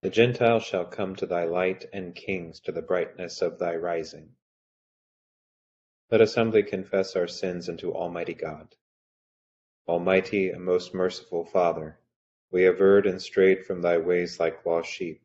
[0.00, 4.36] The Gentiles shall come to thy light, and kings to the brightness of thy rising.
[6.08, 8.76] Let us humbly confess our sins unto Almighty God.
[9.88, 11.98] Almighty and most merciful Father,
[12.52, 15.20] we have erred and strayed from thy ways like lost sheep.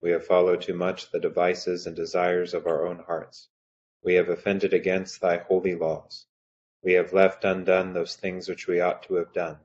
[0.00, 3.48] We have followed too much the devices and desires of our own hearts.
[4.02, 6.26] We have offended against thy holy laws.
[6.82, 9.58] We have left undone those things which we ought to have done,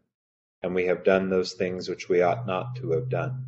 [0.62, 3.48] and we have done those things which we ought not to have done,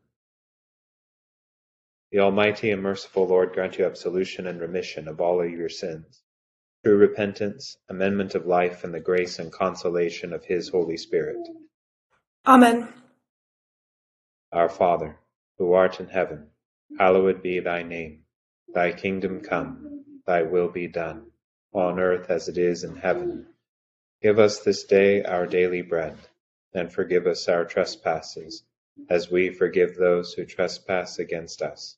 [2.11, 6.21] The Almighty and merciful Lord grant you absolution and remission of all of your sins,
[6.83, 11.37] true repentance, amendment of life, and the grace and consolation of his Holy Spirit.
[12.45, 12.93] Amen.
[14.51, 15.19] Our Father,
[15.57, 16.49] who art in heaven,
[16.99, 18.25] hallowed be thy name.
[18.73, 21.31] Thy kingdom come, thy will be done
[21.71, 23.47] on earth as it is in heaven.
[24.21, 26.17] Give us this day our daily bread,
[26.73, 28.63] and forgive us our trespasses,
[29.09, 31.97] as we forgive those who trespass against us.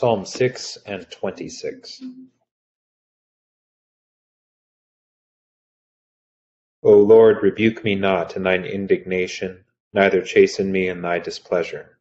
[0.00, 2.00] Psalm 6 and 26.
[6.82, 11.98] O Lord, rebuke me not in thine indignation, neither chasten me in thy displeasure.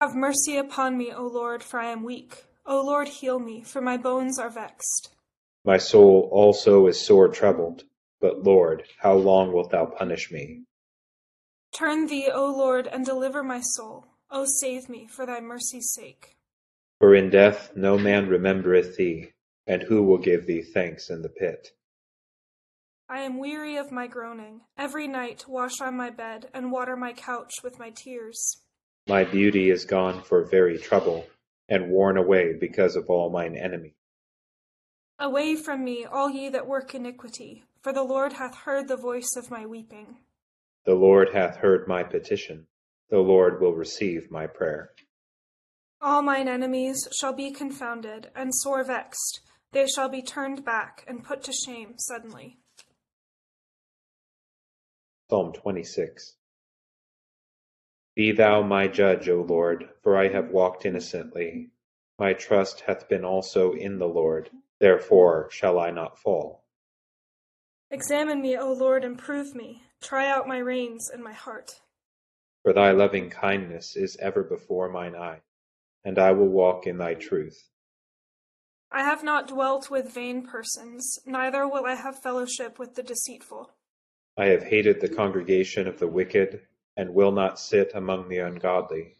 [0.00, 2.46] Have mercy upon me, O Lord, for I am weak.
[2.64, 5.10] O Lord, heal me, for my bones are vexed.
[5.66, 7.84] My soul also is sore troubled.
[8.18, 10.62] But Lord, how long wilt thou punish me?
[11.74, 14.06] Turn thee, O Lord, and deliver my soul.
[14.30, 16.38] O save me, for thy mercy's sake.
[17.02, 19.32] For in death no man remembereth thee,
[19.66, 21.72] and who will give thee thanks in the pit?
[23.08, 24.60] I am weary of my groaning.
[24.78, 28.62] Every night wash I my bed, and water my couch with my tears.
[29.08, 31.26] My beauty is gone for very trouble,
[31.68, 33.96] and worn away because of all mine enemies.
[35.18, 39.34] Away from me, all ye that work iniquity, for the Lord hath heard the voice
[39.36, 40.18] of my weeping.
[40.86, 42.68] The Lord hath heard my petition.
[43.10, 44.92] The Lord will receive my prayer.
[46.04, 49.40] All mine enemies shall be confounded and sore vexed.
[49.70, 52.58] They shall be turned back and put to shame suddenly.
[55.30, 56.34] Psalm 26.
[58.16, 61.70] Be thou my judge, O Lord, for I have walked innocently.
[62.18, 64.50] My trust hath been also in the Lord,
[64.80, 66.64] therefore shall I not fall.
[67.92, 69.82] Examine me, O Lord, and prove me.
[70.02, 71.80] Try out my reins and my heart.
[72.64, 75.40] For thy loving kindness is ever before mine eye,
[76.04, 77.68] and I will walk in thy truth.
[78.90, 83.70] I have not dwelt with vain persons, neither will I have fellowship with the deceitful.
[84.36, 86.60] I have hated the congregation of the wicked,
[86.96, 89.16] and will not sit among the ungodly.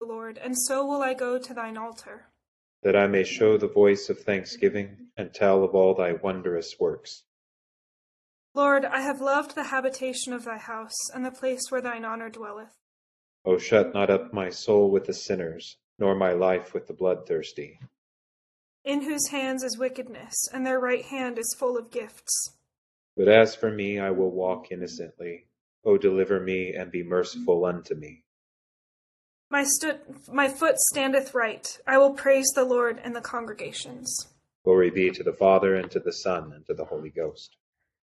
[0.00, 2.28] Lord, and so will I go to thine altar.
[2.82, 7.24] That I may show the voice of thanksgiving, and tell of all thy wondrous works.
[8.54, 12.28] Lord, I have loved the habitation of thy house, and the place where thine honor
[12.28, 12.76] dwelleth.
[13.44, 17.80] O shut not up my soul with the sinners, nor my life with the bloodthirsty.
[18.84, 22.56] In whose hands is wickedness, and their right hand is full of gifts.
[23.16, 25.46] But as for me, I will walk innocently.
[25.84, 28.24] O deliver me, and be merciful unto me.
[29.50, 30.00] My, stu-
[30.32, 31.66] my foot standeth right.
[31.86, 34.28] I will praise the Lord in the congregations.
[34.64, 37.56] Glory be to the Father, and to the Son, and to the Holy Ghost.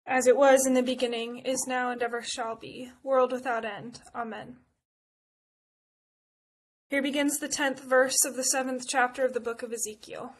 [0.05, 4.01] As it was in the beginning, is now, and ever shall be, world without end.
[4.13, 4.57] Amen.
[6.91, 10.33] Here begins the tenth verse of the seventh chapter of the book of Ezekiel.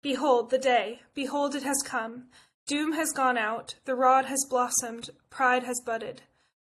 [0.00, 2.26] Behold the day, behold it has come.
[2.68, 6.22] Doom has gone out, the rod has blossomed, pride has budded.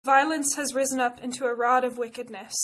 [0.05, 2.55] Violence has risen up into a rod of wickedness.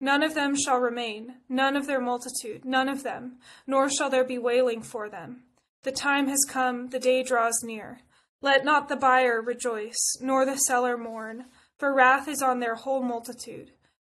[0.00, 4.22] None of them shall remain, none of their multitude, none of them, nor shall there
[4.22, 5.44] be wailing for them.
[5.82, 8.00] The time has come, the day draws near.
[8.42, 11.46] Let not the buyer rejoice, nor the seller mourn,
[11.78, 13.70] for wrath is on their whole multitude.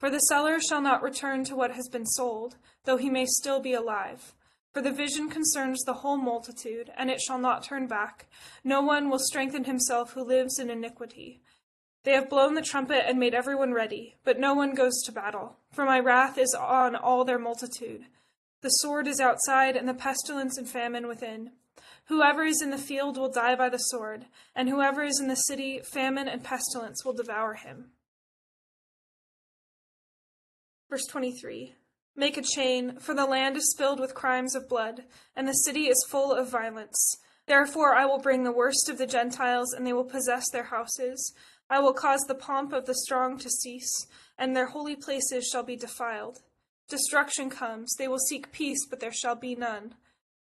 [0.04, 3.62] For the seller shall not return to what has been sold, though he may still
[3.62, 4.34] be alive.
[4.74, 8.28] For the vision concerns the whole multitude, and it shall not turn back.
[8.66, 11.40] No one will strengthen himself who lives in iniquity.
[12.04, 15.56] They have blown the trumpet and made everyone ready, but no one goes to battle.
[15.72, 18.04] For my wrath is on all their multitude.
[18.60, 21.52] The sword is outside, and the pestilence and famine within.
[22.08, 25.36] Whoever is in the field will die by the sword, and whoever is in the
[25.36, 27.92] city, famine and pestilence will devour him.
[30.94, 31.74] Verse 23
[32.16, 35.06] Make a chain, for the land is filled with crimes of blood,
[35.36, 37.18] and the city is full of violence.
[37.48, 41.34] Therefore I will bring the worst of the Gentiles, and they will possess their houses.
[41.68, 44.06] I will cause the pomp of the strong to cease,
[44.38, 46.44] and their holy places shall be defiled.
[46.88, 49.96] Destruction comes, they will seek peace, but there shall be none.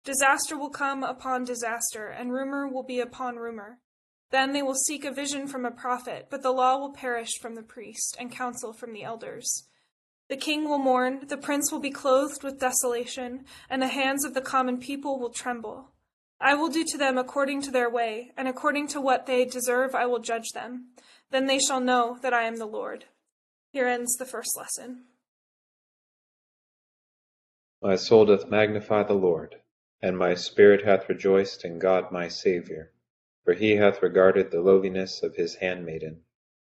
[0.06, 3.80] Disaster will come upon disaster, and rumor will be upon rumor.
[4.32, 7.56] Then they will seek a vision from a prophet, but the law will perish from
[7.56, 9.66] the priest, and counsel from the elders.
[10.30, 14.34] The king will mourn, the prince will be clothed with desolation, and the hands of
[14.34, 15.90] the common people will tremble.
[16.40, 19.94] I will do to them according to their way, and according to what they deserve
[19.94, 20.90] I will judge them.
[21.32, 23.06] Then they shall know that I am the Lord.
[23.72, 25.06] Here ends the first lesson.
[27.82, 29.56] My soul doth magnify the Lord
[30.02, 32.92] and my spirit hath rejoiced in God my Saviour,
[33.44, 36.22] for he hath regarded the lowliness of his handmaiden.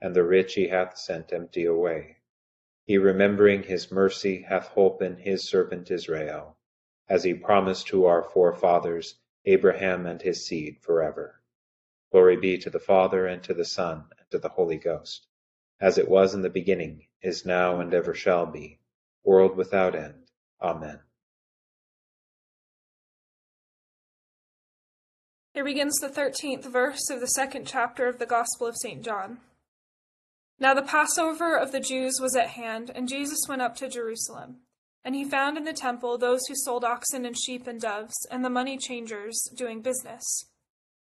[0.00, 2.16] and the rich he hath sent empty away.
[2.84, 6.56] He remembering his mercy hath holpen his servant Israel,
[7.08, 11.40] as he promised to our forefathers, Abraham and his seed forever.
[12.10, 15.26] Glory be to the Father, and to the Son, and to the Holy Ghost,
[15.80, 18.78] as it was in the beginning, is now, and ever shall be,
[19.24, 20.30] world without end.
[20.62, 21.00] Amen.
[25.52, 29.04] Here begins the 13th verse of the second chapter of the Gospel of St.
[29.04, 29.40] John.
[30.60, 34.56] Now the Passover of the Jews was at hand, and Jesus went up to Jerusalem.
[35.04, 38.44] And he found in the temple those who sold oxen and sheep and doves, and
[38.44, 40.24] the money changers doing business.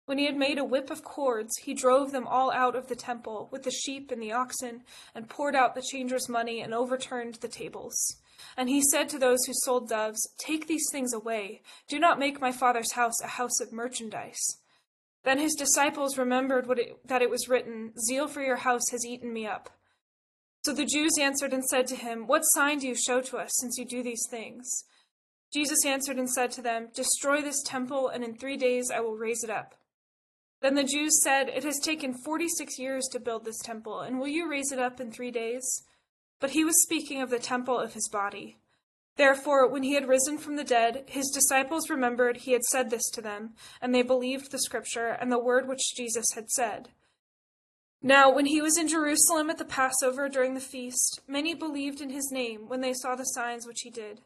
[0.05, 2.95] When he had made a whip of cords, he drove them all out of the
[2.95, 4.83] temple with the sheep and the oxen,
[5.13, 8.17] and poured out the changers' money and overturned the tables.
[8.57, 11.61] And he said to those who sold doves, Take these things away.
[11.87, 14.57] Do not make my father's house a house of merchandise.
[15.23, 19.31] Then his disciples remembered it, that it was written, Zeal for your house has eaten
[19.31, 19.69] me up.
[20.63, 23.51] So the Jews answered and said to him, What sign do you show to us,
[23.59, 24.69] since you do these things?
[25.53, 29.15] Jesus answered and said to them, Destroy this temple, and in three days I will
[29.15, 29.75] raise it up.
[30.61, 34.19] Then the Jews said, It has taken forty six years to build this temple, and
[34.19, 35.83] will you raise it up in three days?
[36.39, 38.57] But he was speaking of the temple of his body.
[39.15, 43.09] Therefore, when he had risen from the dead, his disciples remembered he had said this
[43.11, 46.89] to them, and they believed the scripture and the word which Jesus had said.
[48.01, 52.09] Now, when he was in Jerusalem at the Passover during the feast, many believed in
[52.09, 54.21] his name when they saw the signs which he did.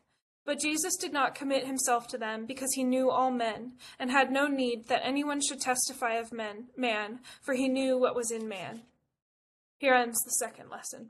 [0.46, 4.32] But Jesus did not commit himself to them, because he knew all men, and had
[4.32, 8.48] no need that anyone should testify of men, man, for he knew what was in
[8.48, 8.84] man.
[9.78, 11.10] Here ends the second lesson.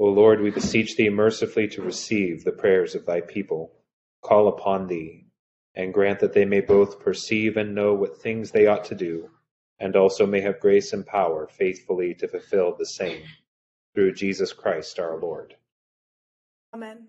[0.00, 3.72] O Lord, we beseech thee mercifully to receive the prayers of thy people.
[4.22, 5.26] Call upon thee,
[5.74, 9.28] and grant that they may both perceive and know what things they ought to do,
[9.80, 13.24] and also may have grace and power faithfully to fulfill the same.
[13.92, 15.56] Through Jesus Christ our Lord.
[16.72, 17.08] Amen.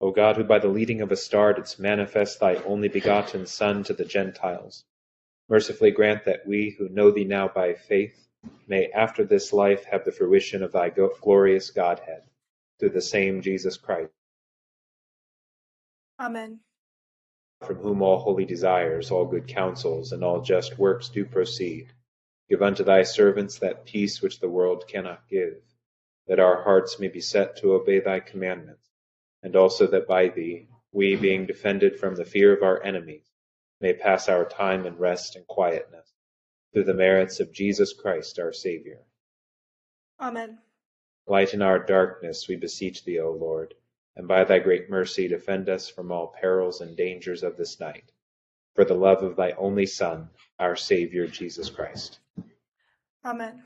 [0.00, 3.84] O God, who by the leading of a star didst manifest thy only begotten Son
[3.84, 4.84] to the Gentiles,
[5.48, 8.25] mercifully grant that we who know thee now by faith
[8.66, 12.22] may after this life have the fruition of thy glorious Godhead,
[12.78, 14.12] through the same Jesus Christ.
[16.18, 16.60] Amen.
[17.66, 21.92] From whom all holy desires, all good counsels, and all just works do proceed.
[22.48, 25.62] Give unto thy servants that peace which the world cannot give,
[26.26, 28.86] that our hearts may be set to obey thy commandments
[29.46, 33.30] and also that by thee we, being defended from the fear of our enemies,
[33.80, 36.12] may pass our time in rest and quietness,
[36.76, 38.98] through the merits of Jesus Christ our Saviour.
[40.20, 40.58] Amen.
[41.26, 43.72] Lighten our darkness, we beseech thee, O Lord,
[44.14, 48.04] and by thy great mercy defend us from all perils and dangers of this night,
[48.74, 50.28] for the love of thy only Son,
[50.58, 52.18] our Saviour Jesus Christ.
[53.24, 53.62] Amen.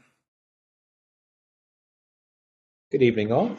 [2.93, 3.57] Good evening, all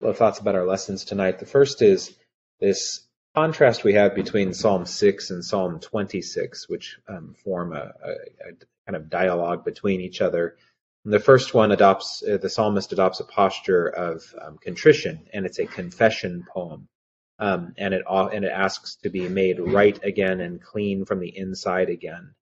[0.00, 1.38] couple of thoughts about our lessons tonight.
[1.38, 2.16] The first is
[2.58, 3.06] this
[3.38, 8.52] contrast we have between Psalm 6 and Psalm 26, which um, form a, a, a,
[8.84, 10.56] kind of dialogue between each other.
[11.04, 15.46] And the first one adopts, uh, the psalmist adopts a posture of um, contrition, and
[15.46, 16.88] it's a confession poem.
[17.38, 21.32] Um, and it and it asks to be made right again and clean from the
[21.38, 22.34] inside again.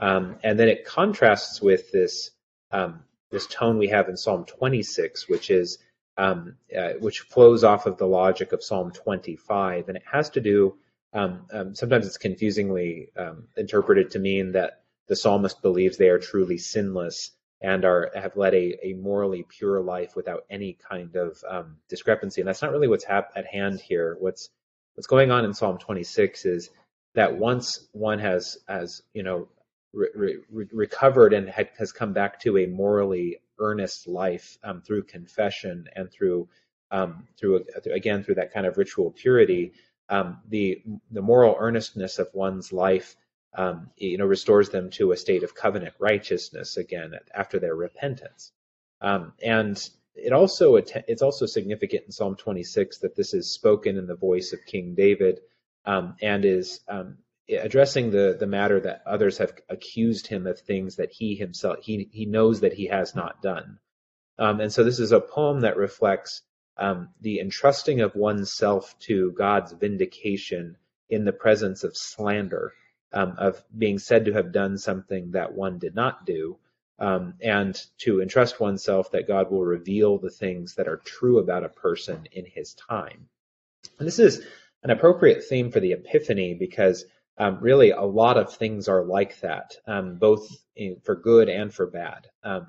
[0.00, 2.30] Um, and then it contrasts with this
[2.72, 5.78] um, this tone we have in Psalm 26, which is
[6.16, 10.40] um, uh, which flows off of the logic of Psalm 25, and it has to
[10.40, 10.76] do.
[11.14, 16.18] Um, um, sometimes it's confusingly um, interpreted to mean that the psalmist believes they are
[16.18, 21.42] truly sinless and are have led a, a morally pure life without any kind of
[21.48, 22.40] um, discrepancy.
[22.40, 24.16] And that's not really what's hap- at hand here.
[24.20, 24.50] What's
[24.94, 26.70] what's going on in Psalm 26 is
[27.14, 29.48] that once one has has you know
[29.92, 35.04] re- re- recovered and had, has come back to a morally earnest life um, through
[35.04, 36.48] confession and through
[36.90, 39.72] um, through again through that kind of ritual purity,
[40.08, 43.16] um, the the moral earnestness of one's life,
[43.54, 48.52] um, you know, restores them to a state of covenant righteousness again after their repentance.
[49.00, 49.76] Um, and
[50.14, 54.52] it also it's also significant in Psalm 26 that this is spoken in the voice
[54.52, 55.40] of King David
[55.86, 56.80] um, and is
[57.56, 62.08] addressing the the matter that others have accused him of things that he himself he
[62.12, 63.78] he knows that he has not done.
[64.38, 66.42] Um, and so this is a poem that reflects
[66.76, 70.76] um, the entrusting of oneself to god's vindication
[71.10, 72.72] in the presence of slander
[73.12, 76.58] um, of being said to have done something that one did not do
[76.98, 81.64] um, and to entrust oneself that god will reveal the things that are true about
[81.64, 83.28] a person in his time.
[83.98, 84.44] And this is
[84.82, 87.04] an appropriate theme for the epiphany because
[87.42, 90.46] um, really a lot of things are like that, um, both
[90.76, 92.28] in, for good and for bad.
[92.44, 92.68] Um,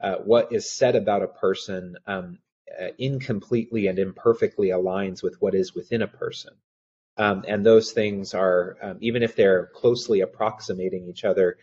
[0.00, 2.38] uh, what is said about a person um,
[2.80, 6.54] uh, incompletely and imperfectly aligns with what is within a person.
[7.16, 11.58] Um, and those things are, um, even if they're closely approximating each other,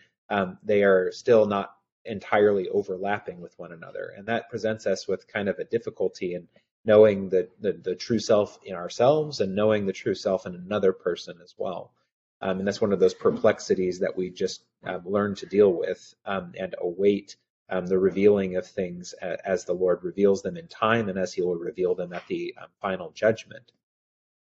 [0.62, 1.74] they are still not
[2.04, 4.12] entirely overlapping with one another.
[4.16, 6.46] And that presents us with kind of a difficulty in
[6.84, 10.92] knowing the, the, the true self in ourselves and knowing the true self in another
[10.92, 11.92] person as well.
[12.42, 16.14] Um, and that's one of those perplexities that we just um, learn to deal with
[16.24, 17.36] um, and await
[17.68, 21.42] um, the revealing of things as the Lord reveals them in time and as He
[21.42, 23.70] will reveal them at the um, final judgment.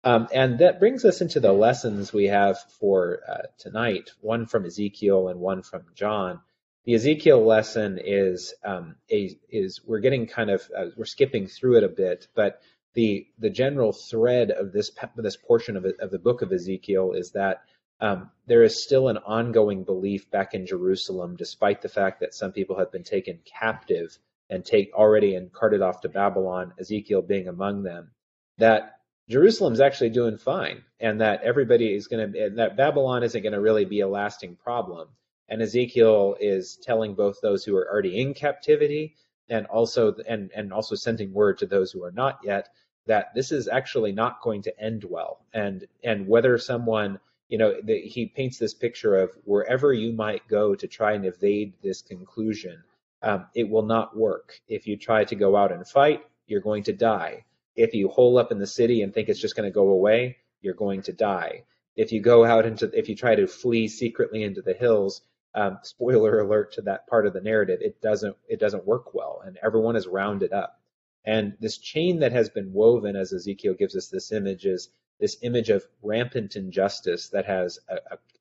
[0.04, 4.66] Um, and that brings us into the lessons we have for uh, tonight, one from
[4.66, 6.40] Ezekiel and one from John.
[6.86, 11.84] The Ezekiel lesson is a, is we're getting kind of uh, we're skipping through it
[11.84, 12.62] a bit, but
[12.94, 17.12] the the general thread of this this portion of, it, of the book of Ezekiel
[17.12, 17.64] is that
[18.02, 22.52] um, there is still an ongoing belief back in Jerusalem, despite the fact that some
[22.52, 24.18] people have been taken captive
[24.50, 28.12] and take already and carted off to Babylon, Ezekiel being among them,
[28.58, 33.54] that Jerusalem's actually doing fine, and that everybody is going to that Babylon isn't going
[33.54, 35.10] to really be a lasting problem.
[35.50, 39.16] And Ezekiel is telling both those who are already in captivity
[39.50, 42.70] and also and and also sending word to those who are not yet
[43.06, 45.46] that this is actually not going to end well.
[45.54, 50.48] And and whether someone you know the, he paints this picture of wherever you might
[50.48, 52.84] go to try and evade this conclusion,
[53.24, 54.60] um, it will not work.
[54.68, 57.46] If you try to go out and fight, you're going to die.
[57.76, 60.38] If you hole up in the city and think it's just going to go away,
[60.62, 61.64] you're going to die.
[61.96, 65.22] If you go out into if you try to flee secretly into the hills,
[65.56, 69.42] um, spoiler alert to that part of the narrative, it doesn't it doesn't work well,
[69.46, 70.80] and everyone is rounded up.
[71.26, 75.38] And this chain that has been woven, as Ezekiel gives us this image, is this
[75.42, 77.80] image of rampant injustice that has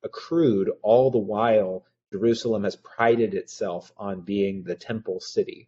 [0.03, 5.67] accrued all the while Jerusalem has prided itself on being the temple city.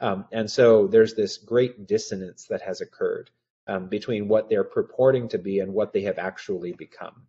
[0.00, 3.30] Um, and so there's this great dissonance that has occurred
[3.66, 7.26] um, between what they're purporting to be and what they have actually become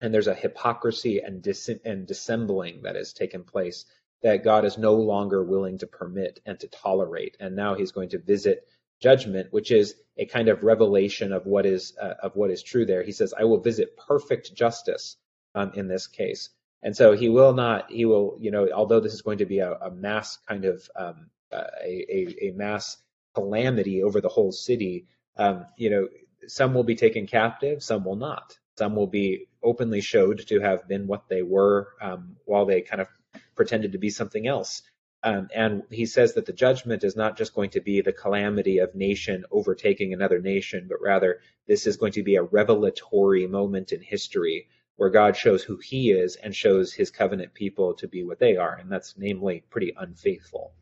[0.00, 3.84] and there's a hypocrisy and, dis- and dissembling that has taken place
[4.22, 7.36] that God is no longer willing to permit and to tolerate.
[7.40, 8.66] And now he's going to visit
[9.00, 12.86] judgment, which is a kind of revelation of what is uh, of what is true
[12.86, 13.02] there.
[13.02, 15.16] He says, "I will visit perfect justice
[15.54, 16.50] um, in this case."
[16.82, 17.90] And so he will not.
[17.90, 20.88] He will, you know, although this is going to be a, a mass kind of
[20.96, 22.96] um, uh, a, a, mass
[23.34, 26.08] calamity over the whole city, um, you know,
[26.46, 28.58] some will be taken captive, some will not.
[28.78, 33.02] Some will be openly showed to have been what they were um, while they kind
[33.02, 33.08] of
[33.54, 34.82] pretended to be something else.
[35.22, 38.78] Um, and he says that the judgment is not just going to be the calamity
[38.78, 43.92] of nation overtaking another nation, but rather this is going to be a revelatory moment
[43.92, 48.24] in history where God shows who he is and shows his covenant people to be
[48.24, 48.74] what they are.
[48.74, 50.72] And that's namely pretty unfaithful.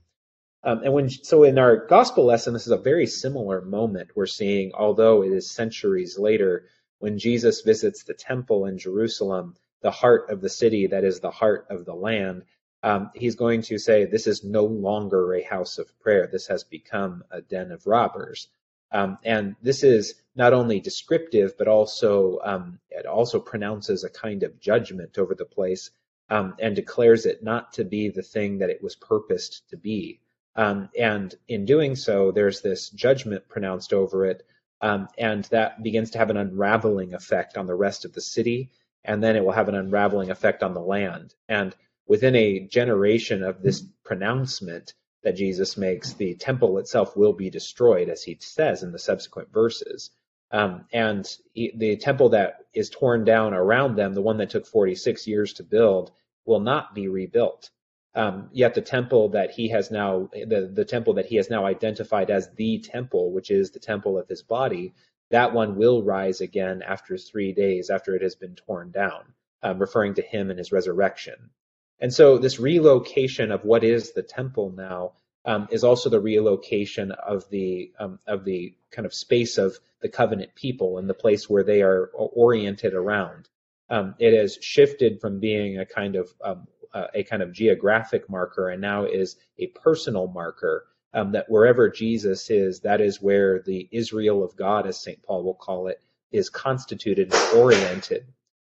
[0.65, 4.27] Um, and when so in our gospel lesson, this is a very similar moment we're
[4.27, 6.67] seeing, although it is centuries later,
[6.99, 11.31] when Jesus visits the temple in Jerusalem, the heart of the city that is the
[11.31, 12.43] heart of the land,
[12.83, 16.29] um, he's going to say, This is no longer a house of prayer.
[16.31, 18.49] This has become a den of robbers.
[18.91, 24.43] Um, and this is not only descriptive, but also um, it also pronounces a kind
[24.43, 25.91] of judgment over the place
[26.31, 30.21] um, and declares it not to be the thing that it was purposed to be.
[30.57, 34.47] Um, and in doing so, there's this judgment pronounced over it
[34.81, 38.71] um, and that begins to have an unraveling effect on the rest of the city,
[39.05, 41.35] and then it will have an unraveling effect on the land.
[41.49, 41.75] And
[42.09, 48.09] within a generation of this pronouncement that Jesus makes, the temple itself will be destroyed,
[48.09, 50.11] as he says in the subsequent verses.
[50.51, 54.67] Um, and he, the temple that is torn down around them, the one that took
[54.67, 56.11] 46 years to build,
[56.47, 57.71] will not be rebuilt.
[58.15, 61.67] Um, yet the temple that he has now, the, the temple that he has now
[61.67, 64.95] identified as the temple, which is the temple of his body,
[65.31, 69.79] that one will rise again after three days after it has been torn down, um,
[69.79, 71.51] referring to him and his resurrection.
[72.01, 75.13] And so this relocation of what is the temple now
[75.45, 80.09] um, is also the relocation of the um, of the kind of space of the
[80.09, 83.49] covenant people and the place where they are oriented around.
[83.91, 88.29] Um, it has shifted from being a kind of um, uh, a kind of geographic
[88.29, 93.63] marker and now is a personal marker um, that wherever Jesus is, that is where
[93.63, 95.23] the Israel of God, as St.
[95.23, 98.27] Paul will call it, is constituted and oriented.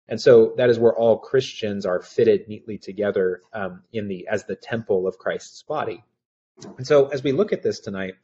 [0.09, 4.45] And so that is where all Christians are fitted neatly together um, in the as
[4.45, 6.05] the temple of Christ's body.
[6.77, 8.15] And so as we look at this tonight,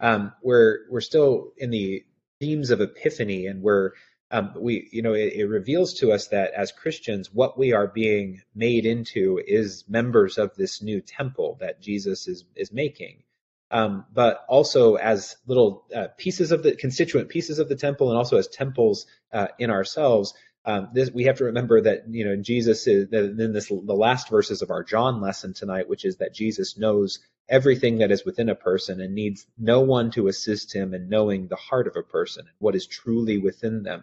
[0.00, 2.04] um, we're we're still in the
[2.40, 3.92] themes of Epiphany, and we're
[4.30, 7.86] um, we, you know, it, it, reveals to us that as Christians, what we are
[7.86, 13.22] being made into is members of this new temple that Jesus is is making.
[13.70, 18.18] Um, but also as little uh, pieces of the constituent pieces of the temple, and
[18.18, 20.34] also as temples uh, in ourselves.
[20.66, 24.28] Um, this, we have to remember that you know Jesus is in this the last
[24.28, 28.48] verses of our John lesson tonight, which is that Jesus knows everything that is within
[28.48, 32.02] a person and needs no one to assist him in knowing the heart of a
[32.02, 34.02] person and what is truly within them.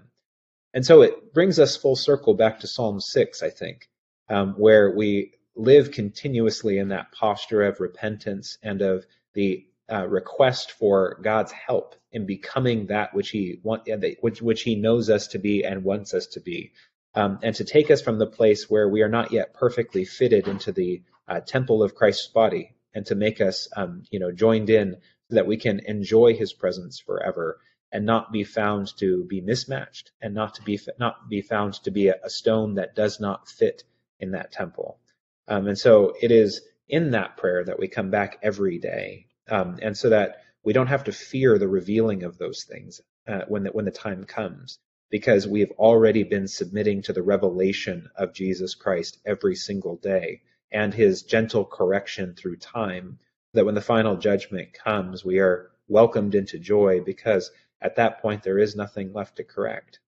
[0.74, 3.90] And so it brings us full circle back to Psalm 6, I think,
[4.30, 10.72] um, where we live continuously in that posture of repentance and of the uh, request
[10.72, 13.90] for God's help in becoming that which He want,
[14.22, 16.72] which, which He knows us to be and wants us to be,
[17.16, 20.48] um, and to take us from the place where we are not yet perfectly fitted
[20.48, 24.70] into the uh, temple of Christ's body, and to make us, um, you know, joined
[24.70, 24.98] in
[25.30, 27.60] so that we can enjoy His presence forever
[27.92, 31.92] and not be found to be mismatched and not to be not be found to
[31.92, 33.84] be a, a stone that does not fit
[34.20, 35.00] in that temple.
[35.48, 39.80] Um, and so it is in that prayer that we come back every day, um,
[39.82, 43.64] and so that we don't have to fear the revealing of those things uh, when
[43.64, 48.34] the, when the time comes because we have already been submitting to the revelation of
[48.34, 53.20] Jesus Christ every single day and his gentle correction through time
[53.54, 58.44] that when the final judgment comes we are welcomed into joy because at that point
[58.44, 60.00] there is nothing left to correct.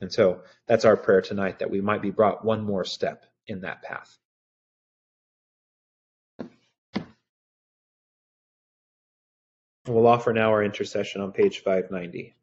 [0.00, 3.60] And so that's our prayer tonight that we might be brought one more step in
[3.60, 4.18] that path
[9.88, 12.34] We'll offer now our intercession on page 590.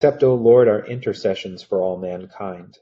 [0.00, 2.76] Accept, O Lord, our intercessions for all mankind.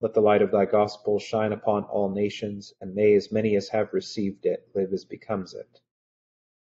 [0.00, 3.68] Let the light of thy gospel shine upon all nations, and may as many as
[3.68, 5.80] have received it live as becomes it.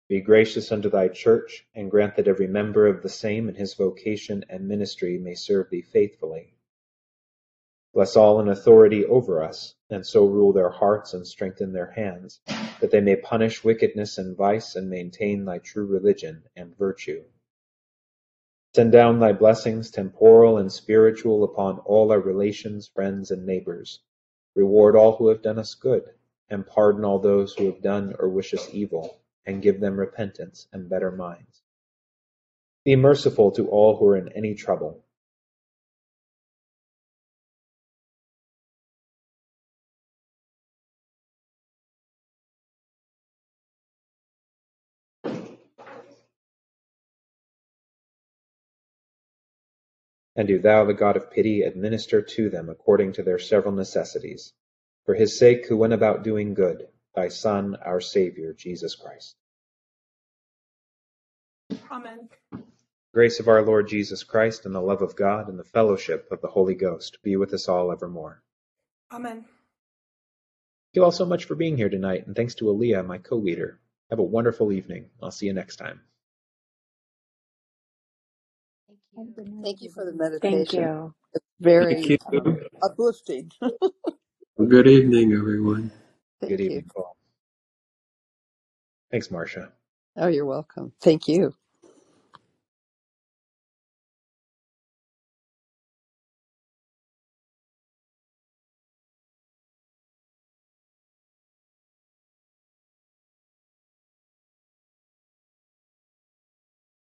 [0.09, 3.75] Be gracious unto thy church, and grant that every member of the same in his
[3.75, 6.55] vocation and ministry may serve thee faithfully.
[7.93, 12.39] Bless all in authority over us, and so rule their hearts and strengthen their hands,
[12.79, 17.23] that they may punish wickedness and vice and maintain thy true religion and virtue.
[18.73, 23.99] Send down thy blessings, temporal and spiritual, upon all our relations, friends, and neighbors.
[24.55, 26.03] Reward all who have done us good,
[26.49, 30.67] and pardon all those who have done or wish us evil, and give them repentance
[30.71, 31.61] and better minds.
[32.85, 35.03] Be merciful to all who are in any trouble.
[50.35, 54.53] And do thou, the God of pity, administer to them according to their several necessities.
[55.05, 59.35] For his sake who went about doing good, thy Son, our Saviour, Jesus Christ.
[61.91, 62.29] Amen.
[63.13, 66.39] Grace of our Lord Jesus Christ, and the love of God, and the fellowship of
[66.39, 68.41] the Holy Ghost be with us all evermore.
[69.11, 69.41] Amen.
[69.41, 69.45] Thank
[70.93, 73.79] you all so much for being here tonight, and thanks to Aaliyah, my co-leader.
[74.09, 75.09] Have a wonderful evening.
[75.21, 76.01] I'll see you next time.
[79.63, 80.73] Thank you for the Thank meditation.
[80.73, 81.13] you.
[81.33, 81.45] It's
[81.79, 82.17] Thank very you.
[82.27, 83.51] um, uplifting.
[84.57, 85.91] Good evening, everyone.
[86.41, 86.83] Thank Good you.
[86.83, 87.17] evening, Paul.
[89.11, 89.71] Thanks, Marcia.
[90.17, 90.93] Oh, you're welcome.
[91.01, 91.53] Thank you.